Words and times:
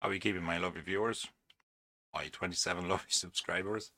How 0.00 0.08
are 0.08 0.14
you 0.14 0.20
keeping 0.20 0.42
my 0.42 0.56
lovely 0.56 0.80
viewers? 0.80 1.26
My 2.14 2.28
27 2.32 2.88
lovely 2.88 3.10
subscribers. 3.10 3.92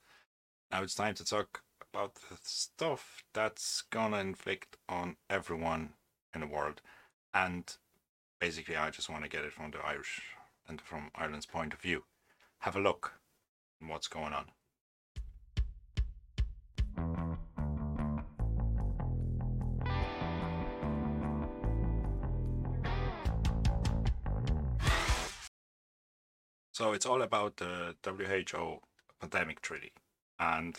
Now 0.69 0.83
it's 0.83 0.95
time 0.95 1.13
to 1.15 1.25
talk 1.25 1.61
about 1.93 2.15
the 2.15 2.37
stuff 2.41 3.23
that's 3.33 3.83
gonna 3.89 4.17
inflict 4.17 4.75
on 4.89 5.15
everyone 5.29 5.93
in 6.35 6.41
the 6.41 6.47
world. 6.47 6.81
And 7.33 7.73
basically, 8.39 8.75
I 8.75 8.89
just 8.89 9.09
want 9.09 9.23
to 9.23 9.29
get 9.29 9.45
it 9.45 9.53
from 9.53 9.71
the 9.71 9.79
Irish 9.79 10.21
and 10.67 10.81
from 10.81 11.09
Ireland's 11.15 11.45
point 11.45 11.73
of 11.73 11.79
view. 11.79 12.03
Have 12.59 12.75
a 12.75 12.81
look 12.81 13.13
at 13.81 13.87
what's 13.87 14.07
going 14.09 14.33
on. 14.33 14.47
So 26.73 26.91
it's 26.91 27.05
all 27.05 27.21
about 27.21 27.57
the 27.57 27.95
WHO 28.03 28.79
pandemic 29.21 29.61
treaty. 29.61 29.93
And 30.39 30.75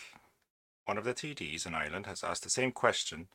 one 0.83 0.97
of 0.97 1.05
the 1.05 1.13
TDs 1.13 1.65
in 1.65 1.73
Ireland 1.73 2.05
has 2.05 2.21
asked 2.21 2.43
the 2.43 2.49
same 2.49 2.73
question 2.73 3.29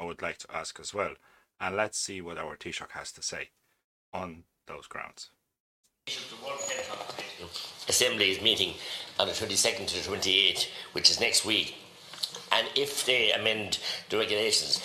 I 0.00 0.04
would 0.04 0.22
like 0.22 0.38
to 0.38 0.56
ask 0.56 0.78
as 0.78 0.94
well. 0.94 1.14
And 1.60 1.76
let's 1.76 1.98
see 1.98 2.20
what 2.20 2.38
our 2.38 2.56
Taoiseach 2.56 2.92
has 2.92 3.10
to 3.12 3.22
say 3.22 3.50
on 4.12 4.44
those 4.66 4.86
grounds. 4.86 5.30
Assembly 7.88 8.30
is 8.30 8.40
meeting 8.40 8.74
on 9.18 9.26
the 9.26 9.32
22nd 9.32 9.88
to 9.88 9.94
the 9.94 10.16
28th, 10.16 10.68
which 10.92 11.10
is 11.10 11.20
next 11.20 11.44
week. 11.44 11.74
And 12.52 12.68
if 12.76 13.04
they 13.06 13.32
amend 13.32 13.80
the 14.08 14.18
regulations, 14.18 14.80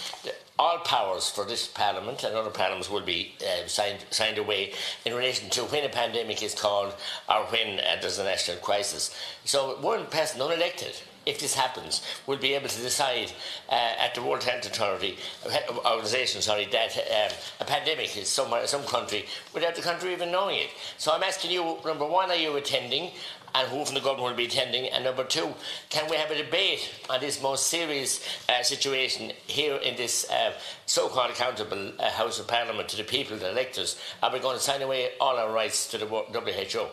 all 0.60 0.78
powers 0.80 1.30
for 1.30 1.46
this 1.46 1.68
Parliament 1.68 2.24
and 2.24 2.36
other 2.36 2.50
parliaments 2.50 2.90
will 2.90 3.02
be 3.02 3.34
uh, 3.42 3.66
signed, 3.66 4.04
signed 4.12 4.38
away 4.38 4.74
in 5.06 5.14
relation 5.14 5.50
to 5.52 5.62
when 5.62 5.86
a 5.86 5.90
pandemic 5.90 6.44
is 6.44 6.54
called 6.54 6.94
or 7.30 7.46
when 7.46 7.80
uh, 7.80 7.98
there's 8.02 8.20
a 8.20 8.24
national 8.26 8.58
crisis. 8.58 9.16
So 9.46 9.78
one 9.80 10.06
person 10.08 10.42
unelected 10.42 11.02
if 11.26 11.40
this 11.40 11.54
happens, 11.54 12.02
will 12.26 12.38
be 12.38 12.54
able 12.56 12.68
to 12.68 12.82
decide 12.82 13.32
uh, 13.70 13.74
at 13.74 14.16
the 14.16 14.24
World 14.24 14.44
Health 14.44 14.66
Authority 14.66 15.18
uh, 15.46 15.92
organization, 15.94 16.42
sorry, 16.42 16.66
that 16.72 16.98
um, 16.98 17.38
a 17.60 17.66
pandemic 17.66 18.18
is 18.18 18.28
somewhere, 18.28 18.66
some 18.68 18.84
country 18.84 19.26
without 19.54 19.76
the 19.76 19.82
country 19.82 20.12
even 20.14 20.32
knowing 20.32 20.58
it. 20.58 20.70
So 20.98 21.12
I'm 21.12 21.24
asking 21.24 21.52
you, 21.52 21.78
number 21.86 22.06
one, 22.06 22.32
are 22.32 22.36
you 22.36 22.56
attending? 22.56 23.12
And 23.56 23.68
who 23.70 23.86
from 23.86 23.96
the 23.96 24.02
government 24.02 24.30
will 24.30 24.38
be 24.38 24.46
attending? 24.46 24.88
And 24.88 25.04
number 25.04 25.24
two, 25.24 25.54
can 25.90 26.10
we 26.10 26.16
have 26.18 26.32
a 26.32 26.38
debate 26.38 26.90
on 27.10 27.20
this 27.20 27.42
most 27.42 27.68
serious 27.68 28.24
uh, 28.48 28.64
situation 28.64 29.32
here 29.48 29.76
in 29.76 29.96
this 29.96 30.30
uh, 30.30 30.54
so-called 30.86 31.32
accountable 31.32 31.92
uh, 32.00 32.12
House 32.12 32.40
of 32.40 32.48
Parliament 32.48 32.90
to 32.90 32.98
the 32.98 33.04
people, 33.04 33.38
the 33.38 33.50
electors? 33.50 34.00
Are 34.22 34.32
we 34.32 34.40
going 34.40 34.58
to 34.58 34.64
sign 34.64 34.82
away 34.82 35.12
all 35.20 35.38
our 35.38 35.52
rights 35.52 35.88
to 35.92 35.98
the 35.98 36.06
WHO? 36.06 36.88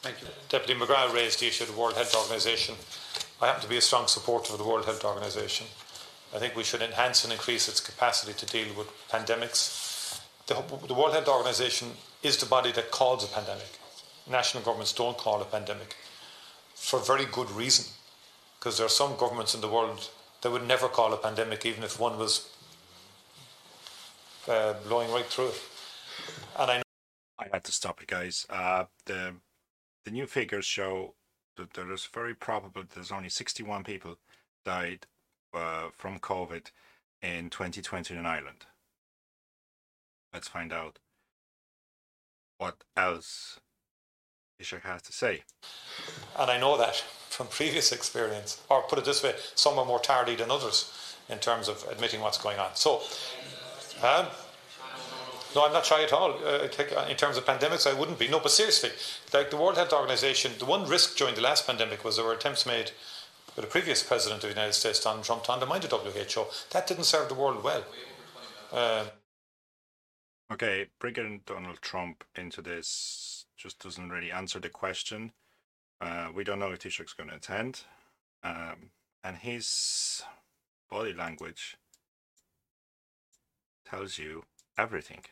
Thank 0.00 0.20
you. 0.20 0.28
Deputy 0.48 0.78
McGrath 0.78 1.12
raised 1.12 1.40
the 1.40 1.46
issue 1.48 1.64
of 1.64 1.72
the 1.72 1.80
World 1.80 1.94
Health 1.94 2.14
Organization. 2.14 2.76
I 3.40 3.46
happen 3.46 3.62
to 3.62 3.68
be 3.68 3.76
a 3.76 3.80
strong 3.80 4.06
supporter 4.06 4.52
of 4.52 4.58
the 4.58 4.64
World 4.64 4.84
Health 4.84 5.04
Organization. 5.04 5.66
I 6.34 6.38
think 6.38 6.54
we 6.54 6.64
should 6.64 6.82
enhance 6.82 7.24
and 7.24 7.32
increase 7.32 7.68
its 7.68 7.80
capacity 7.80 8.32
to 8.34 8.46
deal 8.46 8.74
with 8.76 8.88
pandemics. 9.10 10.20
The, 10.46 10.54
the 10.86 10.94
World 10.94 11.14
Health 11.14 11.28
Organization 11.28 11.92
is 12.22 12.36
the 12.36 12.46
body 12.46 12.72
that 12.72 12.90
calls 12.90 13.24
a 13.24 13.28
pandemic. 13.28 13.78
National 14.30 14.62
governments 14.62 14.92
don't 14.92 15.16
call 15.16 15.40
a 15.40 15.44
pandemic 15.44 15.96
for 16.74 17.00
very 17.00 17.24
good 17.26 17.50
reason, 17.50 17.86
because 18.58 18.76
there 18.76 18.86
are 18.86 18.90
some 18.90 19.16
governments 19.16 19.54
in 19.54 19.60
the 19.60 19.68
world 19.68 20.10
that 20.42 20.50
would 20.50 20.66
never 20.66 20.88
call 20.88 21.12
a 21.12 21.16
pandemic, 21.16 21.66
even 21.66 21.82
if 21.82 21.98
one 21.98 22.18
was 22.18 22.48
uh, 24.48 24.74
blowing 24.86 25.10
right 25.10 25.26
through 25.26 25.48
it. 25.48 25.60
And 26.58 26.70
I 26.70 26.76
know 26.78 26.82
I 27.38 27.46
had 27.52 27.64
to 27.64 27.72
stop 27.72 28.02
it, 28.02 28.08
guys. 28.08 28.46
Uh, 28.48 28.84
the 29.06 29.34
the 30.04 30.10
new 30.10 30.26
figures 30.26 30.64
show 30.64 31.14
that 31.56 31.74
there 31.74 31.92
is 31.92 32.06
very 32.06 32.34
probable 32.34 32.82
there's 32.94 33.12
only 33.12 33.28
61 33.28 33.84
people 33.84 34.16
died 34.64 35.06
uh, 35.52 35.88
from 35.96 36.18
COVID 36.18 36.70
in 37.20 37.50
2020 37.50 38.14
in 38.14 38.24
Ireland. 38.24 38.66
Let's 40.32 40.48
find 40.48 40.72
out 40.72 40.98
what 42.58 42.84
else 42.96 43.60
Taoiseach 44.60 44.82
has 44.82 45.02
to 45.02 45.12
say. 45.12 45.42
And 46.38 46.50
I 46.50 46.58
know 46.58 46.76
that 46.78 46.96
from 47.30 47.46
previous 47.50 47.92
experience, 47.92 48.62
or 48.68 48.82
put 48.82 48.98
it 48.98 49.04
this 49.04 49.22
way, 49.22 49.34
some 49.54 49.78
are 49.78 49.84
more 49.84 50.00
tardy 50.00 50.34
than 50.34 50.50
others 50.50 51.16
in 51.28 51.38
terms 51.38 51.68
of 51.68 51.84
admitting 51.90 52.20
what's 52.20 52.38
going 52.38 52.58
on. 52.58 52.74
So, 52.74 53.02
um, 54.02 54.26
no, 55.54 55.64
I'm 55.64 55.72
not 55.72 55.86
shy 55.86 56.02
at 56.02 56.12
all. 56.12 56.32
Uh, 56.44 56.68
uh, 56.68 57.06
in 57.08 57.16
terms 57.16 57.36
of 57.36 57.44
pandemics, 57.44 57.86
I 57.86 57.98
wouldn't 57.98 58.18
be. 58.18 58.28
No, 58.28 58.40
but 58.40 58.50
seriously, 58.50 58.90
like 59.32 59.50
the 59.50 59.56
World 59.56 59.76
Health 59.76 59.92
Organization, 59.92 60.52
the 60.58 60.66
one 60.66 60.88
risk 60.88 61.16
during 61.16 61.34
the 61.34 61.40
last 61.40 61.66
pandemic 61.66 62.04
was 62.04 62.16
there 62.16 62.24
were 62.24 62.34
attempts 62.34 62.66
made 62.66 62.92
with 63.56 63.64
the 63.64 63.70
previous 63.70 64.02
president 64.02 64.44
of 64.44 64.50
the 64.50 64.54
United 64.54 64.74
States, 64.74 65.02
Donald 65.02 65.24
Trump, 65.24 65.44
to 65.44 65.52
undermine 65.52 65.80
the 65.80 65.88
WHO. 65.88 66.44
That 66.70 66.86
didn't 66.86 67.04
serve 67.04 67.28
the 67.28 67.34
world 67.34 67.62
well. 67.62 67.84
Um, 68.72 69.08
Okay, 70.50 70.86
bringing 70.98 71.42
Donald 71.44 71.82
Trump 71.82 72.24
into 72.34 72.62
this 72.62 73.37
just 73.58 73.82
doesn't 73.82 74.10
really 74.10 74.30
answer 74.30 74.60
the 74.60 74.68
question. 74.68 75.32
Uh, 76.00 76.28
we 76.34 76.44
don't 76.44 76.60
know 76.60 76.70
if 76.70 76.78
Taoiseach's 76.78 77.12
going 77.12 77.28
to 77.28 77.36
attend. 77.36 77.82
Um, 78.44 78.90
and 79.24 79.36
his 79.36 80.22
body 80.88 81.12
language 81.12 81.76
tells 83.84 84.16
you 84.16 84.44
everything. 84.78 85.24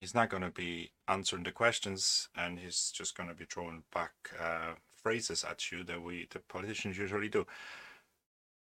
He's 0.00 0.14
not 0.14 0.28
going 0.28 0.42
to 0.42 0.50
be 0.50 0.90
answering 1.08 1.44
the 1.44 1.50
questions 1.50 2.28
and 2.36 2.58
he's 2.58 2.92
just 2.94 3.16
going 3.16 3.30
to 3.30 3.34
be 3.34 3.46
throwing 3.46 3.84
back 3.94 4.12
uh, 4.38 4.74
phrases 5.02 5.42
at 5.42 5.72
you 5.72 5.82
that 5.84 6.02
we, 6.02 6.28
the 6.30 6.40
politicians, 6.40 6.98
usually 6.98 7.30
do. 7.30 7.46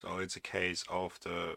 So 0.00 0.18
it's 0.18 0.36
a 0.36 0.40
case 0.40 0.84
of 0.88 1.18
the 1.22 1.56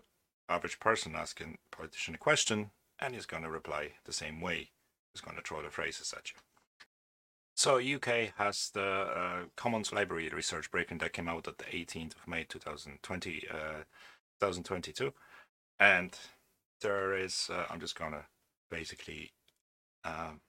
average 0.49 0.79
person 0.79 1.15
asking 1.15 1.59
a 1.71 1.75
politician 1.75 2.15
a 2.15 2.17
question 2.17 2.71
and 2.99 3.13
he's 3.13 3.25
going 3.25 3.43
to 3.43 3.49
reply 3.49 3.91
the 4.05 4.13
same 4.13 4.41
way. 4.41 4.69
He's 5.13 5.21
going 5.21 5.37
to 5.37 5.43
throw 5.43 5.61
the 5.61 5.69
phrases 5.69 6.13
at 6.15 6.31
you. 6.31 6.37
So 7.55 7.77
UK 7.77 8.33
has 8.37 8.69
the 8.73 8.83
uh, 8.83 9.39
Commons 9.55 9.93
Library 9.93 10.29
research 10.29 10.69
briefing 10.71 10.97
that 10.97 11.13
came 11.13 11.29
out 11.29 11.47
at 11.47 11.57
the 11.57 11.63
18th 11.65 12.15
of 12.17 12.27
May 12.27 12.43
2020, 12.43 13.47
uh, 13.49 13.83
2022, 14.41 15.13
and 15.79 16.17
there 16.81 17.17
is. 17.17 17.49
Uh, 17.51 17.65
I'm 17.69 17.79
just 17.79 17.97
gonna 17.97 18.25
basically 18.69 19.31
um, 20.03 20.41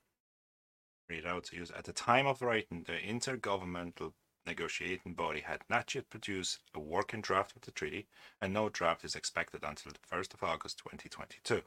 read 1.09 1.25
out 1.25 1.45
to 1.45 1.55
you. 1.55 1.65
At 1.75 1.85
the 1.85 1.93
time 1.93 2.27
of 2.27 2.41
writing, 2.41 2.83
the 2.85 2.97
intergovernmental 2.97 4.11
negotiating 4.45 5.13
body 5.13 5.41
had 5.41 5.61
not 5.69 5.95
yet 5.95 6.09
produced 6.09 6.59
a 6.73 6.79
working 6.79 7.21
draft 7.21 7.55
of 7.55 7.61
the 7.61 7.71
treaty, 7.71 8.07
and 8.41 8.53
no 8.53 8.67
draft 8.67 9.05
is 9.05 9.15
expected 9.15 9.63
until 9.63 9.93
the 9.93 10.15
1st 10.15 10.33
of 10.33 10.43
August 10.43 10.79
2022. 10.79 11.61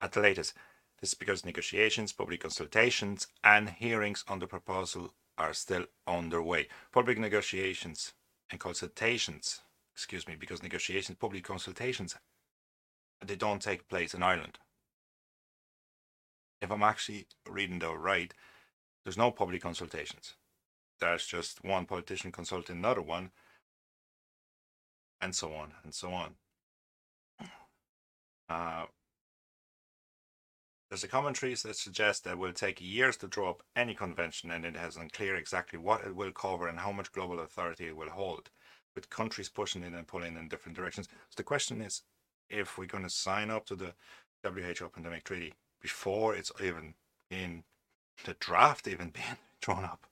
At 0.00 0.12
the 0.12 0.20
latest, 0.20 0.54
this 1.00 1.10
is 1.10 1.14
because 1.14 1.44
negotiations, 1.44 2.12
public 2.12 2.40
consultations, 2.40 3.28
and 3.42 3.70
hearings 3.70 4.24
on 4.28 4.38
the 4.38 4.46
proposal 4.46 5.14
are 5.36 5.52
still 5.52 5.86
underway. 6.06 6.68
Public 6.92 7.18
negotiations 7.18 8.12
and 8.50 8.58
consultations, 8.58 9.60
excuse 9.94 10.26
me, 10.26 10.36
because 10.38 10.62
negotiations, 10.62 11.18
public 11.18 11.44
consultations, 11.44 12.16
they 13.24 13.36
don't 13.36 13.62
take 13.62 13.88
place 13.88 14.14
in 14.14 14.22
Ireland. 14.22 14.58
If 16.60 16.70
I'm 16.70 16.82
actually 16.82 17.26
reading 17.48 17.78
the 17.78 17.94
right, 17.96 18.32
there's 19.04 19.18
no 19.18 19.30
public 19.30 19.62
consultations 19.62 20.34
there's 21.00 21.26
just 21.26 21.64
one 21.64 21.86
politician 21.86 22.32
consulting 22.32 22.76
another 22.76 23.02
one, 23.02 23.30
and 25.20 25.34
so 25.34 25.52
on 25.54 25.72
and 25.84 25.94
so 25.94 26.12
on. 26.12 26.34
Uh, 28.48 28.86
there's 30.88 31.04
a 31.04 31.08
commentary 31.08 31.54
that 31.54 31.76
suggests 31.76 32.22
that 32.22 32.32
it 32.32 32.38
will 32.38 32.52
take 32.52 32.80
years 32.80 33.16
to 33.18 33.28
draw 33.28 33.50
up 33.50 33.62
any 33.76 33.94
convention 33.94 34.50
and 34.50 34.64
it 34.64 34.76
has 34.76 34.96
unclear 34.96 35.36
exactly 35.36 35.78
what 35.78 36.04
it 36.04 36.16
will 36.16 36.32
cover 36.32 36.66
and 36.66 36.78
how 36.78 36.92
much 36.92 37.12
global 37.12 37.40
authority 37.40 37.88
it 37.88 37.96
will 37.96 38.08
hold, 38.08 38.48
with 38.94 39.10
countries 39.10 39.48
pushing 39.48 39.82
in 39.82 39.94
and 39.94 40.06
pulling 40.06 40.36
in 40.36 40.48
different 40.48 40.76
directions. 40.76 41.06
So 41.06 41.34
the 41.36 41.42
question 41.42 41.82
is 41.82 42.02
if 42.48 42.78
we're 42.78 42.86
going 42.86 43.04
to 43.04 43.10
sign 43.10 43.50
up 43.50 43.66
to 43.66 43.76
the 43.76 43.94
WHO 44.44 44.88
pandemic 44.88 45.24
treaty 45.24 45.52
before 45.80 46.34
it's 46.34 46.52
even 46.62 46.94
in 47.30 47.64
the 48.24 48.34
draft 48.40 48.88
even 48.88 49.10
being 49.14 49.36
drawn 49.60 49.84
up 49.84 50.06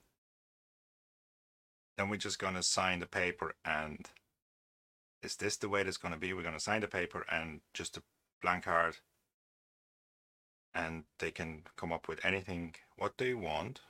then 1.96 2.08
we're 2.08 2.16
just 2.16 2.38
going 2.38 2.54
to 2.54 2.62
sign 2.62 3.00
the 3.00 3.06
paper 3.06 3.54
and 3.64 4.10
is 5.22 5.36
this 5.36 5.56
the 5.56 5.68
way 5.68 5.80
it's 5.80 5.96
going 5.96 6.12
to 6.12 6.20
be 6.20 6.32
we're 6.32 6.42
going 6.42 6.54
to 6.54 6.60
sign 6.60 6.80
the 6.80 6.88
paper 6.88 7.24
and 7.30 7.60
just 7.72 7.96
a 7.96 8.02
blank 8.42 8.64
card 8.64 8.96
and 10.76 11.04
they 11.18 11.30
can 11.30 11.62
come 11.76 11.92
up 11.92 12.06
with 12.08 12.24
anything 12.24 12.74
what 12.96 13.14
they 13.18 13.34
want 13.34 13.80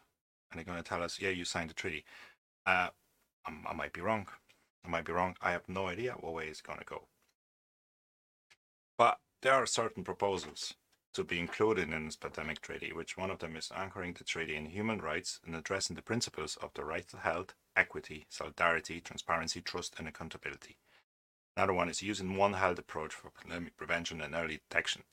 and 0.51 0.59
they're 0.59 0.65
going 0.65 0.83
to 0.83 0.89
tell 0.89 1.03
us 1.03 1.21
yeah 1.21 1.31
you 1.31 1.45
signed 1.45 1.71
the 1.71 1.75
treaty 1.75 2.05
uh, 2.67 2.89
I 3.47 3.75
might 3.75 3.93
be 3.93 4.01
wrong 4.01 4.27
I 4.85 4.89
might 4.89 5.05
be 5.05 5.13
wrong 5.13 5.37
I 5.43 5.51
have 5.53 5.69
no 5.69 5.87
idea 5.89 6.15
what 6.21 6.35
way 6.35 6.47
it's 6.47 6.63
going 6.63 6.79
to 6.79 6.85
go 6.85 7.09
but 8.97 9.19
there 9.43 9.55
are 9.55 9.67
certain 9.67 10.05
proposals 10.05 10.75
to 11.17 11.25
be 11.25 11.41
included 11.41 11.91
in 11.91 12.05
this 12.05 12.17
pandemic 12.17 12.61
treaty, 12.61 12.93
which 12.93 13.17
one 13.17 13.31
of 13.31 13.39
them 13.39 13.57
is 13.57 13.73
anchoring 13.75 14.13
the 14.13 14.23
treaty 14.23 14.55
in 14.55 14.67
human 14.67 14.99
rights 14.99 15.41
and 15.47 15.57
addressing 15.57 15.97
the 15.97 16.03
principles 16.03 16.59
of 16.63 16.71
the 16.75 16.85
right 16.85 17.09
to 17.09 17.17
health, 17.17 17.55
equity, 17.75 18.27
solidarity, 18.29 19.01
transparency, 19.01 19.63
trust, 19.63 19.95
and 19.99 20.07
accountability. 20.07 20.77
Another 21.57 21.73
one 21.73 21.89
is 21.89 22.03
using 22.03 22.37
one 22.37 22.53
health 22.53 22.79
approach 22.79 23.15
for 23.15 23.31
pandemic 23.31 23.79
prevention 23.79 24.21
and 24.21 24.35
early 24.35 24.61
detection. 24.69 25.05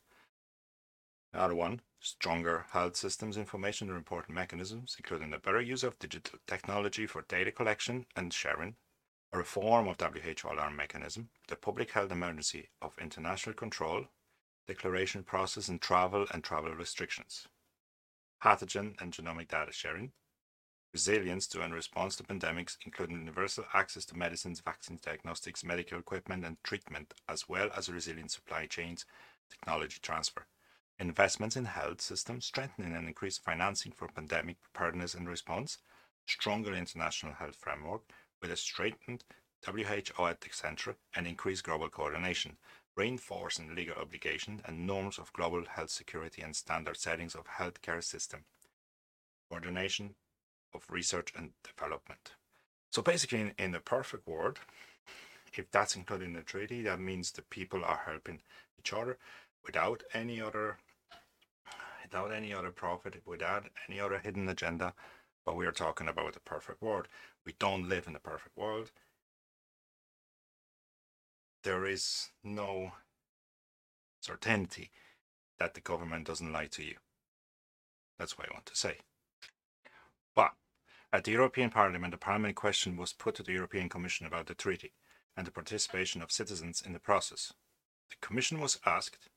Another 1.34 1.56
one, 1.56 1.82
stronger 2.00 2.68
health 2.74 2.96
systems 2.96 3.38
information 3.38 3.88
and 3.88 3.98
reporting 3.98 4.36
mechanisms, 4.36 4.96
including 5.00 5.34
a 5.34 5.40
better 5.40 5.62
use 5.62 5.84
of 5.84 5.98
digital 5.98 6.38
technology 6.46 7.08
for 7.08 7.24
data 7.24 7.52
collection 7.52 8.06
and 8.16 8.32
sharing, 8.32 8.76
a 9.32 9.40
reform 9.40 9.88
of 9.88 10.00
WHO 10.00 10.48
alarm 10.48 10.76
mechanism, 10.76 11.32
the 11.48 11.56
public 11.56 11.92
health 11.92 12.12
emergency 12.12 12.70
of 12.84 12.96
international 13.00 13.56
control, 13.56 14.06
declaration 14.68 15.24
process 15.24 15.70
and 15.70 15.82
travel 15.82 16.28
and 16.32 16.44
travel 16.44 16.72
restrictions, 16.76 17.48
pathogen 18.40 18.94
and 19.02 19.12
genomic 19.12 19.48
data 19.48 19.72
sharing, 19.72 20.12
resilience 20.94 21.48
to 21.48 21.64
and 21.64 21.74
response 21.74 22.16
to 22.16 22.24
pandemics, 22.24 22.78
including 22.86 23.18
universal 23.18 23.66
access 23.74 24.06
to 24.06 24.16
medicines, 24.16 24.60
vaccines, 24.60 25.02
diagnostics, 25.02 25.64
medical 25.64 25.98
equipment, 25.98 26.46
and 26.46 26.64
treatment, 26.64 27.16
as 27.28 27.50
well 27.50 27.72
as 27.76 27.90
resilient 27.90 28.30
supply 28.30 28.68
chains, 28.68 29.04
technology 29.50 29.98
transfer, 30.00 30.46
investments 31.00 31.56
in 31.56 31.66
health 31.66 32.01
systems, 32.01 32.45
strengthening 32.45 32.95
and 32.95 33.07
increased 33.07 33.44
financing 33.44 33.92
for 33.92 34.07
pandemic 34.07 34.62
preparedness 34.62 35.13
and 35.13 35.28
response, 35.28 35.80
stronger 36.28 36.74
international 36.74 37.34
health 37.34 37.56
framework 37.56 38.01
with 38.42 38.51
a 38.51 38.57
strengthened 38.57 39.24
WHO 39.66 40.34
the 40.42 40.50
center 40.51 40.98
and 41.16 41.25
increased 41.25 41.63
global 41.63 41.90
coordination, 41.90 42.57
reinforcing 42.95 43.74
legal 43.74 43.95
obligations 43.95 44.62
and 44.66 44.86
norms 44.86 45.18
of 45.18 45.31
global 45.34 45.63
health 45.66 45.90
security 45.90 46.42
and 46.42 46.56
standard 46.56 46.98
settings 46.98 47.34
of 47.34 47.46
healthcare 47.48 48.04
system, 48.04 48.44
coordination 49.50 50.16
of 50.74 50.86
research 50.89 51.31
and 51.38 51.51
development. 51.63 52.34
So 52.92 53.01
basically, 53.01 53.42
in, 53.42 53.54
in 53.57 53.75
a 53.75 53.80
perfect 53.80 54.28
world, 54.28 54.60
if 55.54 55.72
that's 55.72 55.96
included 55.96 56.25
in 56.25 56.34
the 56.34 56.42
treaty, 56.42 56.81
that 56.84 57.00
means 57.00 57.31
the 57.31 57.42
people 57.44 57.84
are 57.86 58.01
helping 58.06 58.42
each 58.78 58.92
other 58.92 59.18
without 59.65 60.04
any 60.13 60.42
other 60.42 60.77
without 62.04 62.31
any 62.31 62.54
other 62.54 62.69
profit, 62.69 63.21
without 63.25 63.65
any 63.89 64.00
other 64.00 64.19
hidden 64.19 64.48
agenda. 64.48 64.94
But 65.45 65.56
we 65.56 65.65
are 65.65 65.71
talking 65.71 66.07
about 66.07 66.33
the 66.33 66.39
perfect 66.39 66.81
world. 66.81 67.07
We 67.45 67.56
don't 67.57 67.89
live 67.89 68.06
in 68.07 68.13
the 68.13 68.19
perfect 68.19 68.56
world. 68.56 68.92
There 71.63 71.86
is 71.86 72.30
no 72.44 72.92
certainty 74.21 74.92
that 75.60 75.74
the 75.74 75.81
government 75.81 76.27
doesn't 76.27 76.51
lie 76.51 76.68
to 76.68 76.83
you. 76.83 76.95
That's 78.19 78.38
what 78.38 78.48
I 78.48 78.54
want 78.54 78.68
to 78.68 78.75
say. 78.75 78.98
But 80.36 80.51
at 81.12 81.24
the 81.24 81.31
European 81.31 81.69
Parliament, 81.69 82.12
the 82.12 82.18
Parliament 82.18 82.56
question 82.56 82.95
was 82.95 83.12
put 83.12 83.36
to 83.36 83.44
the 83.44 83.54
European 83.54 83.89
Commission 83.89 84.25
about 84.25 84.45
the 84.48 84.54
treaty 84.54 84.94
and 85.36 85.48
the 85.48 85.51
participation 85.51 86.21
of 86.21 86.31
citizens 86.31 86.83
in 86.86 86.94
the 86.94 87.00
process. 87.00 87.54
The 88.10 88.15
Commission 88.25 88.60
was 88.60 88.80
asked 88.86 89.30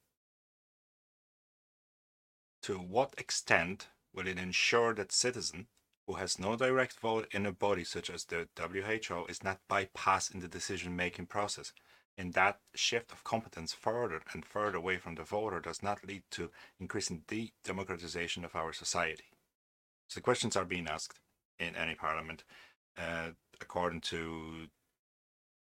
to 2.67 2.79
what 2.79 3.15
extent 3.17 3.87
will 4.13 4.27
it 4.27 4.39
ensure 4.39 4.93
that 4.93 5.13
citizen 5.13 5.69
who 6.05 6.15
has 6.15 6.37
no 6.37 6.57
direct 6.57 6.99
vote 6.99 7.29
in 7.31 7.47
a 7.47 7.53
body 7.53 7.85
such 7.85 8.11
as 8.11 8.25
the 8.25 8.49
WHO 8.59 9.25
is 9.29 9.45
not 9.45 9.61
bypassed 9.71 10.35
in 10.35 10.41
the 10.41 10.49
decision 10.49 10.97
making 10.97 11.27
process 11.27 11.73
and 12.19 12.33
that 12.33 12.59
shift 12.75 13.13
of 13.13 13.23
competence 13.23 13.73
further 13.73 14.21
and 14.33 14.45
further 14.45 14.79
away 14.79 14.97
from 14.97 15.15
the 15.15 15.23
voter 15.23 15.61
does 15.61 15.81
not 15.81 16.05
lead 16.05 16.25
to 16.33 16.51
increasing 16.81 17.23
the 17.29 17.53
democratization 17.63 18.45
of 18.45 18.57
our 18.57 18.73
society. 18.73 19.31
So 20.09 20.19
the 20.19 20.25
questions 20.25 20.57
are 20.57 20.65
being 20.65 20.89
asked 20.89 21.21
in 21.61 21.77
any 21.77 21.95
parliament. 21.95 22.43
Uh, 22.99 23.31
according 23.61 24.01
to 24.01 24.67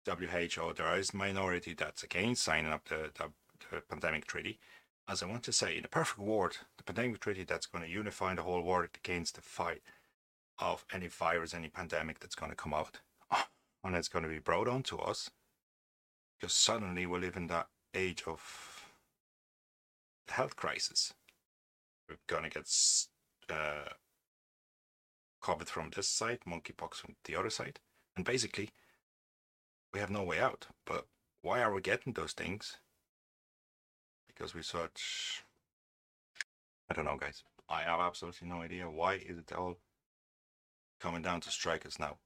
WHO, 0.06 0.74
there 0.78 0.98
is 0.98 1.14
a 1.14 1.18
minority 1.18 1.74
that's 1.74 2.04
against 2.04 2.44
signing 2.44 2.72
up 2.72 2.88
the, 2.88 3.12
the, 3.18 3.32
the 3.70 3.82
pandemic 3.82 4.28
treaty. 4.28 4.60
As 5.08 5.22
I 5.22 5.28
want 5.28 5.44
to 5.44 5.54
say, 5.54 5.78
in 5.78 5.86
a 5.86 5.90
perfect 5.90 6.20
world, 6.20 6.60
the 6.78 6.84
pandemic 6.84 7.20
treaty 7.20 7.44
that's 7.44 7.68
going 7.68 7.84
to 7.84 7.90
unify 7.90 8.34
the 8.34 8.42
whole 8.42 8.62
world 8.62 8.90
against 8.96 9.36
the 9.36 9.42
fight 9.42 9.84
of 10.58 10.84
any 10.92 11.08
virus, 11.08 11.54
any 11.54 11.68
pandemic 11.68 12.20
that's 12.20 12.36
going 12.36 12.52
to 12.52 12.56
come 12.56 12.74
out. 12.74 13.02
And 13.84 13.96
it's 13.96 14.08
going 14.08 14.24
to 14.24 14.30
be 14.30 14.40
brought 14.40 14.68
on 14.68 14.82
to 14.84 14.98
us 14.98 15.30
because 16.40 16.54
suddenly 16.54 17.06
we 17.06 17.20
live 17.20 17.38
in 17.38 17.46
that 17.48 17.68
age 17.94 18.24
of 18.26 18.86
health 20.28 20.56
crisis. 20.56 21.14
We're 22.10 22.18
going 22.28 22.44
to 22.44 22.50
get 22.50 22.68
uh, 23.50 23.90
COVID 25.44 25.68
from 25.68 25.92
this 25.96 26.08
side, 26.08 26.40
monkeypox 26.48 26.96
from 26.96 27.16
the 27.26 27.36
other 27.36 27.52
side. 27.52 27.80
And 28.16 28.26
basically, 28.26 28.72
we 29.94 30.00
have 30.00 30.10
no 30.10 30.24
way 30.24 30.40
out. 30.40 30.68
But 30.86 31.06
why 31.42 31.62
are 31.62 31.74
we 31.74 31.82
getting 31.82 32.14
those 32.14 32.34
things? 32.34 32.78
Because 34.36 34.54
we 34.54 34.62
such. 34.62 35.44
I 36.90 36.94
don't 36.94 37.06
know, 37.06 37.18
guys. 37.18 37.44
I 37.70 37.82
have 37.84 38.00
absolutely 38.00 38.48
no 38.48 38.62
idea. 38.62 38.90
Why 38.90 39.16
is 39.16 39.38
it 39.38 39.54
all 39.54 39.78
coming 41.00 41.22
down 41.22 41.42
to 41.42 41.50
strike 41.50 41.86
us 41.86 41.98
now? 42.00 42.18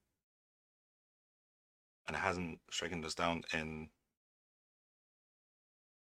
And 2.08 2.18
it 2.18 2.20
hasn't 2.20 2.60
stricken 2.72 3.06
us 3.06 3.14
down 3.14 3.44
in 3.54 3.90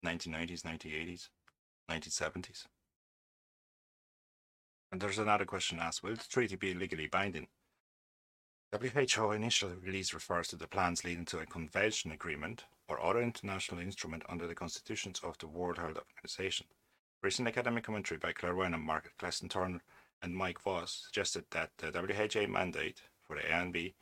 1990s, 0.04 0.62
1980s, 0.62 1.28
1970s. 1.90 2.64
And 4.92 5.00
there's 5.00 5.18
another 5.18 5.44
question 5.44 5.78
asked 5.80 6.02
Will 6.02 6.14
the 6.14 6.24
treaty 6.28 6.56
be 6.56 6.74
legally 6.74 7.06
binding? 7.06 7.48
WHO 8.72 9.32
initial 9.32 9.70
release 9.70 10.14
refers 10.14 10.48
to 10.48 10.56
the 10.56 10.68
plans 10.68 11.04
leading 11.04 11.24
to 11.26 11.38
a 11.38 11.46
convention 11.46 12.12
agreement 12.12 12.64
or 12.90 13.00
other 13.00 13.22
international 13.22 13.80
instrument 13.80 14.24
under 14.28 14.48
the 14.48 14.54
constitutions 14.54 15.20
of 15.22 15.38
the 15.38 15.46
World 15.46 15.78
Health 15.78 15.98
Organization. 16.16 16.66
Recent 17.22 17.46
academic 17.46 17.84
commentary 17.84 18.18
by 18.18 18.32
Clare 18.32 18.56
Wenham, 18.56 18.90
Eccleston-Turner, 18.90 19.80
and 20.22 20.34
Mike 20.34 20.60
Voss 20.60 21.04
suggested 21.06 21.44
that 21.52 21.70
the 21.78 21.92
WHO 21.92 22.48
mandate 22.48 23.02
for 23.20 23.36
the 23.36 23.42
ANB 23.42 23.94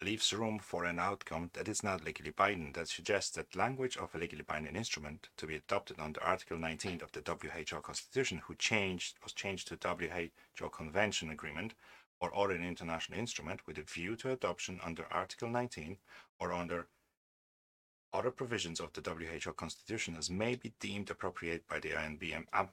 leaves 0.00 0.32
room 0.32 0.60
for 0.60 0.84
an 0.84 1.00
outcome 1.00 1.50
that 1.54 1.66
is 1.66 1.82
not 1.82 2.04
legally 2.04 2.30
binding, 2.30 2.70
that 2.72 2.88
suggests 2.88 3.32
that 3.32 3.56
language 3.56 3.96
of 3.96 4.14
a 4.14 4.18
legally 4.18 4.42
binding 4.42 4.76
instrument 4.76 5.28
to 5.36 5.44
be 5.44 5.56
adopted 5.56 5.98
under 5.98 6.22
Article 6.22 6.56
19 6.56 7.00
of 7.02 7.10
the 7.10 7.22
WHO 7.26 7.80
Constitution, 7.80 8.40
who 8.46 8.54
changed 8.54 9.16
was 9.24 9.32
changed 9.32 9.66
to 9.66 9.78
WHO 9.82 10.70
Convention 10.70 11.30
Agreement 11.30 11.74
or 12.20 12.36
other 12.36 12.54
international 12.54 13.18
instrument 13.18 13.66
with 13.66 13.78
a 13.78 13.82
view 13.82 14.14
to 14.14 14.30
adoption 14.30 14.78
under 14.84 15.06
Article 15.10 15.48
19 15.48 15.96
or 16.38 16.52
under 16.52 16.86
other 18.12 18.30
provisions 18.30 18.80
of 18.80 18.92
the 18.92 19.10
WHO 19.10 19.52
Constitution 19.52 20.16
as 20.16 20.30
may 20.30 20.54
be 20.54 20.72
deemed 20.80 21.10
appropriate 21.10 21.66
by 21.68 21.78
the 21.78 21.90
INBM, 21.90 22.44
uh, 22.52 22.66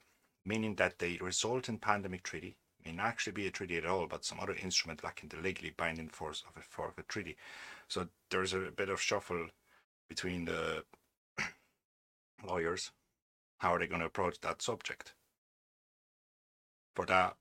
meaning 0.46 0.75
that 0.75 1.00
the 1.00 1.18
resultant 1.20 1.82
pandemic 1.82 2.24
treaty 2.24 2.56
may 2.86 2.92
not 2.92 3.08
actually 3.08 3.34
be 3.34 3.48
a 3.48 3.51
treaty 3.51 3.77
at 3.77 3.86
all, 3.86 4.08
but 4.08 4.24
some 4.24 4.39
other 4.39 4.56
instrument 4.62 5.04
lacking 5.04 5.30
the 5.30 5.38
legally 5.38 5.74
binding 5.75 6.10
force 6.10 6.44
of 6.48 6.94
a 6.98 7.04
treaty. 7.04 7.36
So 7.88 8.08
there's 8.30 8.54
a 8.54 8.72
bit 8.75 8.89
of 8.89 9.01
shuffle 9.01 9.48
between 10.08 10.46
the 10.46 10.84
lawyers. 12.46 12.92
How 13.58 13.74
are 13.74 13.80
they 13.80 13.88
going 13.88 14.01
to 14.01 14.08
approach 14.08 14.39
that 14.42 14.62
subject? 14.62 15.13
For 16.96 17.06
that, 17.08 17.36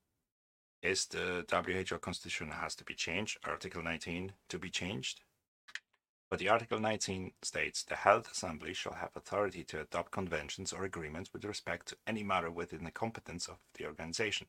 is 0.84 1.06
the 1.06 1.44
WHO 1.50 1.98
constitution 1.98 2.50
has 2.50 2.74
to 2.76 2.84
be 2.84 2.94
changed, 2.94 3.38
Article 3.44 3.82
19 3.82 4.32
to 4.50 4.58
be 4.58 4.68
changed. 4.68 5.22
But 6.34 6.40
the 6.40 6.48
Article 6.48 6.80
19 6.80 7.30
states 7.42 7.84
the 7.84 7.94
Health 7.94 8.32
Assembly 8.32 8.74
shall 8.74 8.94
have 8.94 9.14
authority 9.14 9.62
to 9.66 9.82
adopt 9.82 10.10
conventions 10.10 10.72
or 10.72 10.82
agreements 10.82 11.32
with 11.32 11.44
respect 11.44 11.86
to 11.86 11.96
any 12.08 12.24
matter 12.24 12.50
within 12.50 12.82
the 12.82 12.90
competence 12.90 13.46
of 13.46 13.58
the 13.74 13.86
organization. 13.86 14.48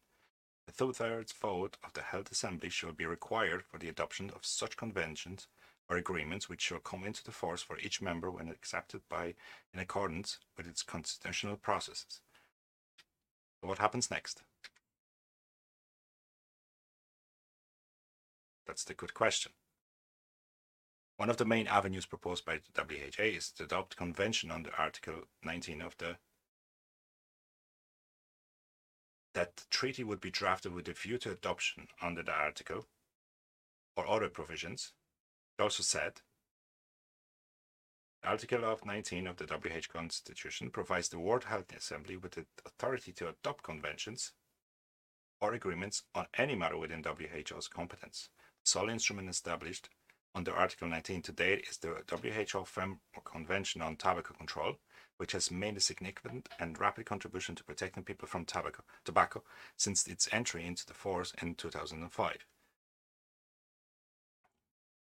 A 0.68 0.72
two-thirds 0.72 1.32
vote 1.34 1.78
of 1.84 1.94
the 1.94 2.02
Health 2.02 2.32
Assembly 2.32 2.70
shall 2.70 2.92
be 2.92 3.06
required 3.06 3.66
for 3.70 3.78
the 3.78 3.88
adoption 3.88 4.32
of 4.32 4.48
such 4.48 4.78
conventions 4.78 5.48
or 5.88 5.96
agreements 5.96 6.50
which 6.50 6.62
shall 6.62 6.80
come 6.80 7.04
into 7.04 7.24
the 7.24 7.32
force 7.32 7.62
for 7.62 7.78
each 7.78 8.02
member 8.02 8.32
when 8.32 8.50
accepted 8.50 9.02
by 9.08 9.36
in 9.72 9.80
accordance 9.80 10.40
with 10.58 10.68
its 10.68 10.82
constitutional 10.82 11.56
processes. 11.56 12.20
What 13.62 13.78
happens 13.78 14.10
next? 14.10 14.42
That's 18.66 18.84
the 18.84 18.96
good 18.96 19.14
question. 19.14 19.52
One 21.18 21.30
of 21.30 21.38
the 21.38 21.46
main 21.46 21.68
avenues 21.68 22.06
proposed 22.06 22.46
by 22.46 22.60
the 22.60 22.84
WHA 22.84 23.24
is 23.24 23.52
to 23.52 23.64
adopt 23.64 23.96
convention 23.96 24.52
under 24.52 24.74
Article 24.76 25.24
19 25.44 25.82
of 25.82 25.98
the 25.98 26.18
that 29.34 29.58
the 29.58 29.66
treaty 29.70 30.04
would 30.04 30.22
be 30.22 30.32
drafted 30.32 30.74
with 30.74 30.88
a 30.88 30.94
view 30.94 31.18
to 31.18 31.32
adoption 31.32 31.90
under 32.02 32.24
the 32.24 32.32
article 32.32 32.88
or 33.98 34.08
other 34.08 34.30
provisions. 34.30 34.94
It 35.58 35.62
also 35.62 35.84
said 35.84 36.22
Article 38.24 38.66
of 38.66 38.86
19 38.86 39.28
of 39.28 39.38
the 39.38 39.46
WHO 39.46 39.82
Constitution 39.92 40.72
provides 40.72 41.10
the 41.10 41.20
World 41.20 41.44
Health 41.44 41.76
Assembly 41.76 42.18
with 42.18 42.32
the 42.32 42.46
authority 42.66 43.12
to 43.14 43.30
adopt 43.30 43.64
conventions 43.64 44.32
or 45.42 45.54
agreements 45.54 46.04
on 46.16 46.28
any 46.38 46.56
matter 46.56 46.78
within 46.78 47.04
WHO's 47.04 47.68
competence. 47.68 48.30
The 48.64 48.70
sole 48.70 48.90
instrument 48.90 49.30
established 49.30 49.90
under 50.36 50.54
Article 50.54 50.90
19 50.90 51.22
to 51.24 51.32
date 51.32 51.66
is 51.70 51.78
the 51.78 52.04
WHO 52.10 52.66
Framework 52.66 53.24
Convention 53.24 53.82
on 53.82 53.96
Tobacco 53.96 54.34
Control, 54.34 54.76
which 55.18 55.32
has 55.32 55.50
made 55.50 55.78
a 55.78 55.80
significant 55.80 56.50
and 56.60 56.78
rapid 56.78 57.06
contribution 57.06 57.56
to 57.56 57.64
protecting 57.64 58.04
people 58.04 58.28
from 58.28 58.44
tobacco, 58.44 58.84
tobacco 59.06 59.44
since 59.78 60.06
its 60.06 60.28
entry 60.34 60.66
into 60.66 60.86
the 60.86 60.94
force 60.94 61.34
in 61.42 61.56
2005. 61.56 62.46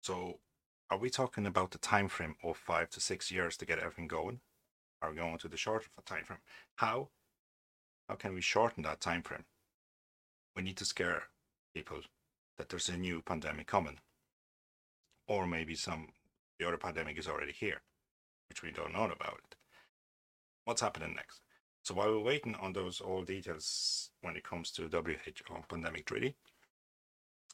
So, 0.03 0.39
are 0.91 0.97
we 0.97 1.09
talking 1.09 1.47
about 1.47 1.71
the 1.71 1.79
time 1.79 2.09
frame 2.09 2.35
of 2.43 2.55
five 2.55 2.91
to 2.91 2.99
six 2.99 3.31
years 3.31 3.57
to 3.57 3.65
get 3.65 3.79
everything 3.79 4.07
going? 4.07 4.41
Are 5.01 5.09
we 5.09 5.15
going 5.17 5.39
to 5.39 5.47
the 5.47 5.57
shorter 5.57 5.87
time 6.05 6.25
frame? 6.25 6.39
How? 6.75 7.09
How 8.07 8.15
can 8.15 8.35
we 8.35 8.41
shorten 8.41 8.83
that 8.83 9.01
time 9.01 9.23
frame? 9.23 9.45
We 10.55 10.61
need 10.61 10.77
to 10.77 10.85
scare 10.85 11.23
people 11.73 12.01
that 12.57 12.69
there's 12.69 12.89
a 12.89 12.97
new 12.97 13.21
pandemic 13.23 13.65
coming, 13.65 13.97
or 15.27 15.47
maybe 15.47 15.75
some 15.75 16.07
the 16.59 16.67
other 16.67 16.77
pandemic 16.77 17.17
is 17.17 17.27
already 17.27 17.51
here, 17.51 17.81
which 18.49 18.61
we 18.61 18.71
don't 18.71 18.93
know 18.93 19.05
about. 19.05 19.55
What's 20.65 20.81
happening 20.81 21.13
next? 21.15 21.41
So 21.83 21.93
while 21.93 22.11
we're 22.11 22.19
waiting 22.19 22.55
on 22.55 22.73
those 22.73 23.01
all 23.01 23.23
details 23.23 24.09
when 24.21 24.37
it 24.37 24.43
comes 24.43 24.71
to 24.71 24.87
WHO 24.87 25.63
pandemic 25.67 26.05
treaty, 26.05 26.35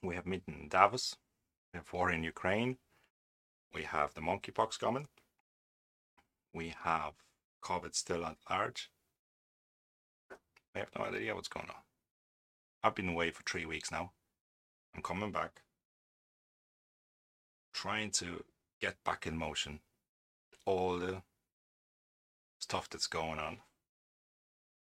we 0.04 0.16
have 0.16 0.28
meeting 0.28 0.56
in 0.62 0.70
Davos, 0.70 1.16
we 1.74 1.78
have 1.78 1.92
war 1.92 2.12
in 2.12 2.24
Ukraine, 2.24 2.78
we 3.74 3.84
have 3.84 4.14
the 4.14 4.22
monkeypox 4.22 4.80
coming, 4.80 5.08
we 6.54 6.74
have 6.84 7.14
COVID 7.64 7.96
still 7.96 8.26
at 8.26 8.38
large. 8.50 8.92
I 10.76 10.80
have 10.80 10.90
no 10.98 11.06
idea 11.06 11.36
what's 11.36 11.48
going 11.48 11.70
on. 11.70 11.82
I've 12.84 12.96
been 12.96 13.10
away 13.10 13.32
for 13.32 13.44
three 13.44 13.66
weeks 13.66 13.92
now. 13.92 14.12
I'm 14.96 15.02
coming 15.02 15.32
back, 15.32 15.64
trying 17.82 18.12
to 18.12 18.44
get 18.82 19.02
back 19.06 19.26
in 19.26 19.38
motion 19.38 19.80
all 20.66 21.00
the 21.00 21.22
stuff 22.60 22.90
that's 22.90 23.08
going 23.08 23.40
on. 23.40 23.60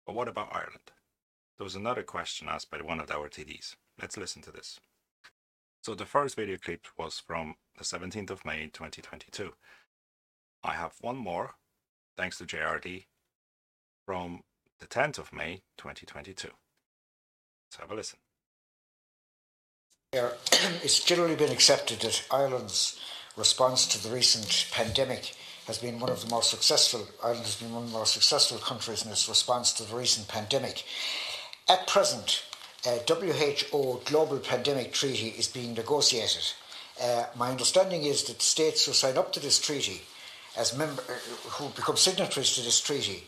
But 0.03 0.15
what 0.15 0.27
about 0.27 0.49
Ireland? 0.51 0.91
There 1.57 1.63
was 1.63 1.75
another 1.75 2.01
question 2.01 2.47
asked 2.49 2.71
by 2.71 2.77
one 2.81 2.99
of 2.99 3.11
our 3.11 3.29
TDs. 3.29 3.75
Let's 4.01 4.17
listen 4.17 4.41
to 4.43 4.51
this. 4.51 4.79
So 5.83 5.93
the 5.93 6.07
first 6.07 6.35
video 6.35 6.57
clip 6.57 6.87
was 6.97 7.19
from 7.19 7.55
the 7.77 7.83
17th 7.83 8.31
of 8.31 8.43
May 8.43 8.63
2022. 8.63 9.53
I 10.63 10.73
have 10.73 10.93
one 10.99 11.17
more, 11.17 11.53
thanks 12.17 12.39
to 12.39 12.45
JRD, 12.45 13.05
from 14.07 14.41
the 14.79 14.87
10th 14.87 15.19
of 15.19 15.31
May 15.31 15.61
2022. 15.77 16.47
Let's 16.47 17.77
have 17.79 17.91
a 17.91 17.95
listen. 17.95 18.17
It's 20.83 21.03
generally 21.03 21.35
been 21.35 21.51
accepted 21.51 21.99
that 21.99 22.23
Ireland's 22.31 22.99
response 23.35 23.85
to 23.87 24.01
the 24.01 24.13
recent 24.13 24.67
pandemic 24.71 25.35
has 25.67 25.77
been 25.77 25.99
one 25.99 26.09
of 26.09 26.21
the 26.21 26.29
most 26.29 26.49
successful. 26.49 27.07
Ireland 27.23 27.45
has 27.45 27.55
been 27.55 27.73
one 27.73 27.83
of 27.83 27.91
the 27.91 27.97
most 27.97 28.13
successful 28.13 28.57
countries 28.57 29.05
in 29.05 29.11
its 29.11 29.29
response 29.29 29.73
to 29.73 29.83
the 29.83 29.95
recent 29.95 30.27
pandemic. 30.27 30.83
At 31.67 31.87
present, 31.87 32.43
uh, 32.85 32.99
WHO 33.07 34.01
Global 34.05 34.39
Pandemic 34.39 34.93
Treaty 34.93 35.29
is 35.37 35.47
being 35.47 35.73
negotiated. 35.73 36.45
Uh, 37.01 37.25
my 37.35 37.51
understanding 37.51 38.05
is 38.05 38.23
that 38.23 38.41
states 38.41 38.85
who 38.85 38.93
sign 38.93 39.17
up 39.17 39.33
to 39.33 39.39
this 39.39 39.59
treaty, 39.59 40.01
as 40.57 40.75
member, 40.75 41.01
uh, 41.01 41.49
who 41.49 41.69
become 41.69 41.97
signatories 41.97 42.55
to 42.55 42.61
this 42.61 42.79
treaty, 42.79 43.23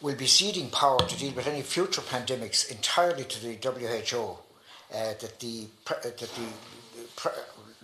will 0.00 0.14
be 0.14 0.26
ceding 0.26 0.70
power 0.70 1.00
to 1.00 1.18
deal 1.18 1.32
with 1.32 1.46
any 1.46 1.62
future 1.62 2.02
pandemics 2.02 2.70
entirely 2.70 3.24
to 3.24 3.40
the 3.40 3.54
WHO. 3.54 4.36
Uh, 4.90 5.12
that 5.20 5.38
the 5.40 5.66
uh, 5.90 5.94
that 6.02 6.18
the 6.18 6.48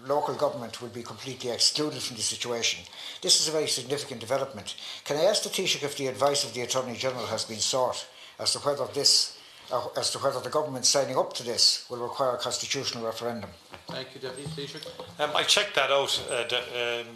local 0.07 0.35
government 0.35 0.81
will 0.81 0.89
be 0.89 1.03
completely 1.03 1.51
excluded 1.51 2.01
from 2.01 2.17
the 2.17 2.23
situation. 2.23 2.83
This 3.21 3.41
is 3.41 3.49
a 3.49 3.53
very 3.53 3.69
significant 3.69 4.21
development. 4.21 4.75
Can 5.05 5.19
I 5.19 5.25
ask 5.25 5.43
the 5.43 5.51
Taoiseach 5.51 5.83
if 5.83 5.99
the 5.99 6.07
advice 6.07 6.45
of 6.45 6.55
the 6.55 6.63
Attorney 6.63 6.97
General 6.97 7.27
has 7.27 7.45
been 7.45 7.59
sought 7.59 8.07
as 8.39 8.53
to 8.53 8.59
whether 8.61 8.87
this, 8.95 9.39
uh, 9.71 9.87
as 9.99 10.11
to 10.13 10.19
whether 10.19 10.41
the 10.41 10.49
government 10.49 10.87
signing 10.87 11.19
up 11.19 11.35
to 11.35 11.43
this 11.43 11.87
will 11.91 11.99
require 11.99 12.37
a 12.37 12.39
constitutional 12.39 13.05
referendum? 13.05 13.51
Thank 13.89 14.15
you, 14.15 14.21
Deputy 14.23 14.49
Taoiseach. 14.49 15.21
Um, 15.21 15.31
I 15.37 15.43
checked 15.43 15.75
that 15.75 15.91
out, 15.91 16.23
uh, 16.31 16.45
de- 16.45 17.01
um, 17.03 17.07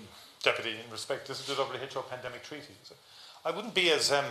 Deputy, 0.42 0.72
in 0.84 0.90
respect. 0.92 1.26
This 1.28 1.40
is 1.40 1.46
the 1.46 1.54
WHO 1.54 2.02
pandemic 2.02 2.42
treaty. 2.42 2.74
I 3.44 3.50
wouldn't 3.50 3.74
be 3.74 3.90
as. 3.90 4.12
Um, 4.12 4.26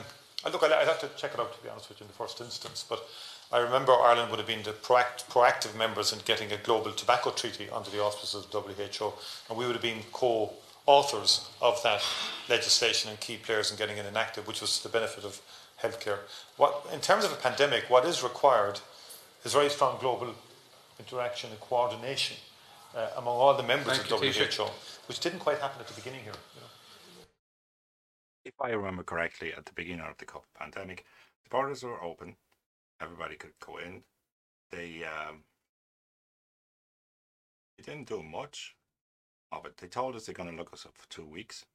look, 0.45 0.63
I'd 0.63 0.87
have 0.87 0.99
to 1.01 1.09
check 1.17 1.33
it 1.33 1.39
out, 1.39 1.55
to 1.55 1.63
be 1.63 1.69
honest 1.69 1.89
with 1.89 1.99
you, 1.99 2.05
in 2.05 2.07
the 2.07 2.13
first 2.13 2.39
instance, 2.41 2.85
but 2.87 3.07
I 3.51 3.59
remember 3.59 3.93
Ireland 3.93 4.29
would 4.31 4.39
have 4.39 4.47
been 4.47 4.63
the 4.63 4.71
proact- 4.71 5.25
proactive 5.29 5.75
members 5.75 6.11
in 6.11 6.19
getting 6.25 6.51
a 6.51 6.57
global 6.57 6.91
tobacco 6.91 7.31
treaty 7.31 7.69
under 7.69 7.89
the 7.89 8.01
auspices 8.01 8.45
of 8.45 8.51
WHO, 8.51 9.13
and 9.49 9.57
we 9.57 9.65
would 9.65 9.75
have 9.75 9.81
been 9.81 10.03
co 10.11 10.53
authors 10.85 11.49
of 11.61 11.81
that 11.83 12.01
legislation 12.49 13.09
and 13.09 13.19
key 13.19 13.37
players 13.37 13.71
in 13.71 13.77
getting 13.77 13.97
it 13.97 14.05
enacted, 14.05 14.47
which 14.47 14.61
was 14.61 14.77
to 14.77 14.83
the 14.83 14.89
benefit 14.89 15.23
of 15.23 15.41
healthcare. 15.81 16.19
What, 16.55 16.87
in 16.93 16.99
terms 17.01 17.25
of 17.25 17.31
a 17.31 17.35
pandemic, 17.35 17.89
what 17.89 18.05
is 18.05 18.23
required 18.23 18.79
is 19.43 19.53
very 19.53 19.69
strong 19.69 19.97
global 19.99 20.33
interaction 20.99 21.51
and 21.51 21.59
coordination 21.59 22.37
uh, 22.95 23.07
among 23.17 23.35
all 23.35 23.55
the 23.55 23.63
members 23.63 23.97
Thank 23.97 24.11
of 24.11 24.19
WHO, 24.19 24.65
which 25.07 25.19
didn't 25.19 25.39
quite 25.39 25.59
happen 25.59 25.79
at 25.79 25.87
the 25.87 25.93
beginning 25.93 26.21
here. 26.21 26.33
You 26.55 26.61
know. 26.61 26.67
If 28.47 28.61
I 28.61 28.69
remember 28.69 29.03
correctly, 29.03 29.53
at 29.53 29.65
the 29.65 29.73
beginning 29.73 30.05
of 30.05 30.17
the 30.17 30.25
COVID 30.25 30.53
pandemic, 30.57 31.03
the 31.43 31.49
borders 31.49 31.83
were 31.83 32.01
open. 32.01 32.37
Everybody 33.01 33.35
could 33.35 33.51
go 33.59 33.75
in. 33.77 34.03
They 34.71 35.03
um, 35.03 35.43
they 37.75 37.83
didn't 37.83 38.07
do 38.07 38.23
much 38.23 38.73
of 39.51 39.65
it. 39.65 39.75
They 39.75 39.87
told 39.87 40.15
us 40.15 40.25
they're 40.25 40.33
going 40.33 40.49
to 40.49 40.55
look 40.55 40.71
us 40.71 40.85
up 40.85 40.95
for 40.95 41.09
two 41.09 41.25
weeks. 41.25 41.65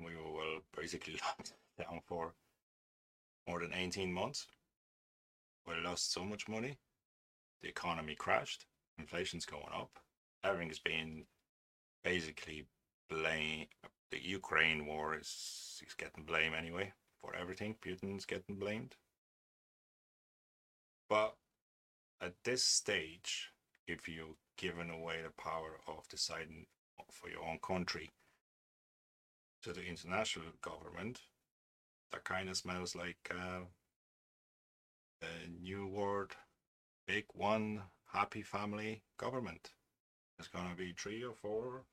We 0.00 0.16
were 0.16 0.32
well 0.32 0.60
basically 0.76 1.20
locked 1.24 1.52
down 1.78 2.00
for 2.04 2.34
more 3.46 3.60
than 3.60 3.72
18 3.72 4.12
months. 4.12 4.48
We 5.68 5.74
lost 5.84 6.12
so 6.12 6.24
much 6.24 6.48
money. 6.48 6.78
The 7.62 7.68
economy 7.68 8.16
crashed. 8.16 8.66
Inflation's 8.98 9.46
going 9.46 9.72
up. 9.72 10.00
Everything's 10.42 10.80
being 10.80 11.26
basically 12.02 12.66
blame. 13.08 13.66
The 14.10 14.24
Ukraine 14.24 14.86
war 14.86 15.16
is, 15.16 15.82
is 15.86 15.94
getting 15.94 16.24
blame 16.24 16.54
anyway 16.54 16.92
for 17.20 17.34
everything. 17.34 17.76
Putin's 17.84 18.24
getting 18.24 18.56
blamed. 18.56 18.96
But 21.08 21.34
at 22.20 22.34
this 22.44 22.62
stage, 22.62 23.50
if 23.86 24.08
you're 24.08 24.36
giving 24.56 24.90
away 24.90 25.16
the 25.22 25.42
power 25.42 25.80
of 25.86 26.08
deciding 26.08 26.66
for 27.10 27.30
your 27.30 27.42
own 27.42 27.58
country 27.58 28.10
to 29.62 29.72
the 29.72 29.84
international 29.84 30.52
government, 30.62 31.20
that 32.12 32.24
kind 32.24 32.48
of 32.48 32.56
smells 32.56 32.94
like 32.94 33.30
uh, 33.30 33.60
a 35.22 35.62
new 35.62 35.86
world, 35.86 36.32
big 37.06 37.24
one, 37.34 37.82
happy 38.12 38.42
family 38.42 39.02
government. 39.18 39.70
There's 40.36 40.48
going 40.48 40.70
to 40.70 40.76
be 40.76 40.92
three 40.92 41.22
or 41.24 41.34
four 41.34 41.84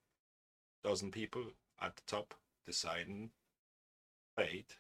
dozen 0.84 1.12
people 1.12 1.44
at 1.82 1.96
the 1.96 2.02
top 2.08 2.34
deciding 2.66 3.30
fate, 4.38 4.78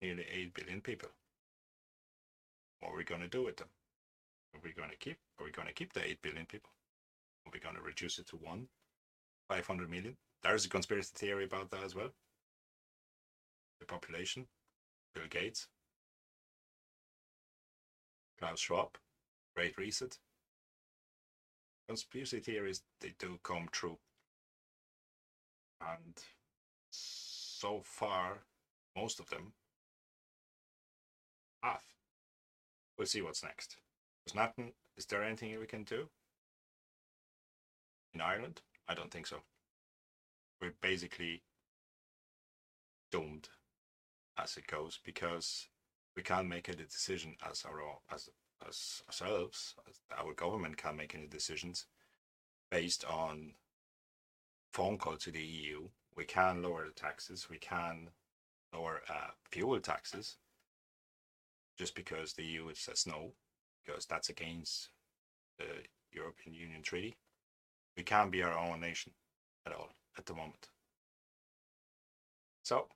nearly 0.00 0.24
8 0.30 0.54
billion 0.54 0.80
people. 0.80 1.08
What 2.80 2.92
are 2.92 2.96
we 2.96 3.04
going 3.04 3.20
to 3.20 3.28
do 3.28 3.44
with 3.44 3.56
them? 3.56 3.68
Are 4.54 4.60
we 4.62 4.72
going 4.72 4.90
to 4.90 4.96
keep? 4.96 5.18
Are 5.38 5.44
we 5.44 5.52
going 5.52 5.68
to 5.68 5.74
keep 5.74 5.92
the 5.92 6.04
8 6.04 6.22
billion 6.22 6.46
people? 6.46 6.70
Are 7.46 7.50
we 7.52 7.60
going 7.60 7.76
to 7.76 7.82
reduce 7.82 8.18
it 8.18 8.26
to 8.28 8.36
one? 8.36 8.66
500 9.48 9.90
million? 9.90 10.16
There's 10.42 10.64
a 10.64 10.68
conspiracy 10.68 11.12
theory 11.14 11.44
about 11.44 11.70
that 11.70 11.84
as 11.84 11.94
well. 11.94 12.10
The 13.80 13.86
population, 13.86 14.46
Bill 15.14 15.24
Gates, 15.30 15.68
Klaus 18.38 18.60
Schwab, 18.60 18.96
Great 19.54 19.76
Reset. 19.78 20.18
Conspiracy 21.88 22.40
theories, 22.40 22.82
they 23.00 23.12
do 23.18 23.38
come 23.42 23.68
true. 23.70 23.98
And 25.90 26.14
so 26.90 27.80
far, 27.84 28.44
most 28.96 29.20
of 29.20 29.28
them 29.30 29.52
have. 31.62 31.82
We'll 32.96 33.06
see 33.06 33.22
what's 33.22 33.42
next. 33.42 33.76
There's 34.24 34.34
nothing. 34.34 34.72
Is 34.96 35.06
there 35.06 35.22
anything 35.22 35.58
we 35.58 35.66
can 35.66 35.84
do 35.84 36.08
in 38.14 38.20
Ireland? 38.20 38.60
I 38.88 38.94
don't 38.94 39.10
think 39.10 39.26
so. 39.26 39.38
We're 40.60 40.74
basically 40.80 41.42
doomed 43.10 43.48
as 44.38 44.56
it 44.56 44.66
goes 44.66 45.00
because 45.04 45.68
we 46.16 46.22
can't 46.22 46.48
make 46.48 46.68
any 46.68 46.84
decision 46.84 47.36
as 47.48 47.64
our 47.64 47.80
as 48.12 48.28
as 48.66 49.02
ourselves. 49.08 49.74
As 49.88 49.98
our 50.18 50.34
government 50.34 50.76
can't 50.76 50.96
make 50.96 51.14
any 51.14 51.26
decisions 51.26 51.86
based 52.70 53.04
on 53.04 53.54
phone 54.72 54.98
call 54.98 55.16
to 55.16 55.30
the 55.30 55.42
EU 55.42 55.88
We 56.16 56.24
can 56.24 56.62
lower 56.62 56.84
the 56.86 56.92
taxes. 56.92 57.48
We 57.48 57.58
can 57.58 58.08
lower 58.74 59.02
uh, 59.08 59.30
fuel 59.50 59.80
taxes. 59.80 60.36
Just 61.78 61.94
because 61.94 62.32
the 62.32 62.44
EU 62.44 62.72
says 62.74 63.06
no, 63.06 63.32
because 63.84 64.06
that's 64.06 64.28
against 64.28 64.90
the 65.58 65.64
European 66.10 66.54
Union 66.54 66.82
Treaty. 66.82 67.16
We 67.96 68.02
can't 68.02 68.30
be 68.30 68.42
our 68.42 68.56
own 68.56 68.80
nation 68.80 69.12
at 69.66 69.72
all 69.72 69.90
at 70.18 70.26
the 70.26 70.34
moment. 70.34 70.68
So, 72.62 72.86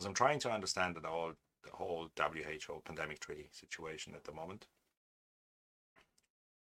as 0.00 0.06
I'm 0.06 0.14
trying 0.14 0.38
to 0.40 0.50
understand 0.50 0.96
the 0.96 1.08
whole 1.72 2.08
WHO 2.16 2.82
pandemic 2.84 3.20
treaty 3.20 3.48
situation 3.52 4.14
at 4.14 4.24
the 4.24 4.32
moment, 4.32 4.66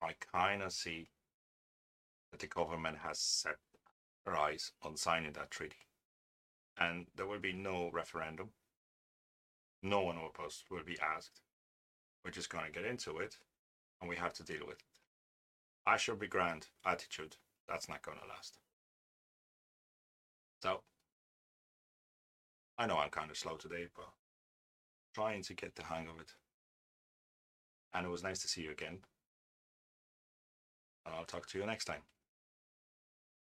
I 0.01 0.13
kind 0.31 0.61
of 0.61 0.71
see 0.71 1.09
the 2.39 2.47
government 2.47 2.97
has 2.99 3.19
set 3.19 3.57
eyes 4.27 4.71
on 4.81 4.95
signing 4.95 5.33
that 5.33 5.51
treaty, 5.51 5.77
and 6.77 7.07
there 7.15 7.27
will 7.27 7.39
be 7.39 7.53
no 7.53 7.89
referendum. 7.91 8.49
No 9.81 10.01
one 10.01 10.21
will 10.21 10.29
post 10.29 10.65
will 10.71 10.83
be 10.85 10.97
asked. 11.01 11.41
We're 12.23 12.31
just 12.31 12.49
going 12.49 12.65
to 12.65 12.71
get 12.71 12.85
into 12.85 13.17
it, 13.17 13.37
and 13.99 14.09
we 14.09 14.15
have 14.15 14.33
to 14.33 14.43
deal 14.43 14.65
with 14.65 14.79
it. 14.79 14.99
I 15.85 15.97
shall 15.97 16.15
be 16.15 16.27
grand 16.27 16.67
attitude. 16.85 17.35
That's 17.67 17.89
not 17.89 18.01
going 18.01 18.17
to 18.19 18.27
last. 18.27 18.57
So, 20.61 20.81
I 22.77 22.87
know 22.87 22.97
I'm 22.97 23.09
kind 23.09 23.29
of 23.29 23.37
slow 23.37 23.57
today, 23.57 23.87
but 23.93 24.07
trying 25.13 25.43
to 25.43 25.53
get 25.53 25.75
the 25.75 25.83
hang 25.83 26.07
of 26.07 26.19
it. 26.21 26.31
And 27.93 28.05
it 28.05 28.09
was 28.09 28.23
nice 28.23 28.39
to 28.39 28.47
see 28.47 28.61
you 28.61 28.71
again. 28.71 28.99
And 31.05 31.13
I'll 31.13 31.25
talk 31.25 31.47
to 31.47 31.59
you 31.59 31.65
next 31.65 31.85
time. 31.85 32.01